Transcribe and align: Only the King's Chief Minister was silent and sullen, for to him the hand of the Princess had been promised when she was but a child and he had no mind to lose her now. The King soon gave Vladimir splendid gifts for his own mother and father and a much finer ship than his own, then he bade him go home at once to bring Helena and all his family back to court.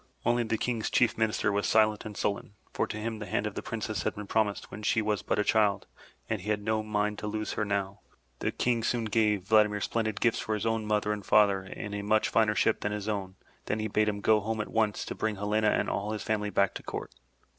Only 0.25 0.41
the 0.41 0.57
King's 0.57 0.89
Chief 0.89 1.15
Minister 1.15 1.51
was 1.51 1.67
silent 1.67 2.05
and 2.05 2.17
sullen, 2.17 2.55
for 2.73 2.87
to 2.87 2.97
him 2.97 3.19
the 3.19 3.27
hand 3.27 3.45
of 3.45 3.53
the 3.53 3.61
Princess 3.61 4.01
had 4.01 4.15
been 4.15 4.25
promised 4.25 4.71
when 4.71 4.81
she 4.81 4.99
was 4.99 5.21
but 5.21 5.37
a 5.37 5.43
child 5.43 5.85
and 6.27 6.41
he 6.41 6.49
had 6.49 6.63
no 6.63 6.81
mind 6.81 7.19
to 7.19 7.27
lose 7.27 7.53
her 7.53 7.63
now. 7.63 7.99
The 8.39 8.51
King 8.51 8.81
soon 8.83 9.05
gave 9.05 9.43
Vladimir 9.43 9.79
splendid 9.79 10.19
gifts 10.19 10.39
for 10.39 10.55
his 10.55 10.65
own 10.65 10.87
mother 10.87 11.13
and 11.13 11.23
father 11.23 11.61
and 11.61 11.93
a 11.93 12.01
much 12.01 12.29
finer 12.29 12.55
ship 12.55 12.79
than 12.81 12.91
his 12.91 13.07
own, 13.07 13.35
then 13.67 13.77
he 13.77 13.87
bade 13.87 14.09
him 14.09 14.21
go 14.21 14.39
home 14.39 14.59
at 14.59 14.69
once 14.71 15.05
to 15.05 15.13
bring 15.13 15.35
Helena 15.35 15.69
and 15.69 15.87
all 15.87 16.13
his 16.13 16.23
family 16.23 16.49
back 16.49 16.73
to 16.73 16.81
court. 16.81 17.13